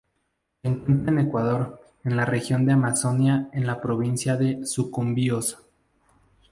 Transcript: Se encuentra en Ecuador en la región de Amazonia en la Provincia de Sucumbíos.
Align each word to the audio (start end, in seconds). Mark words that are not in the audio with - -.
Se 0.63 0.67
encuentra 0.67 1.11
en 1.11 1.19
Ecuador 1.19 1.79
en 2.05 2.15
la 2.17 2.25
región 2.25 2.65
de 2.65 2.71
Amazonia 2.73 3.49
en 3.53 3.67
la 3.67 3.79
Provincia 3.81 4.35
de 4.35 4.65
Sucumbíos. 4.65 5.59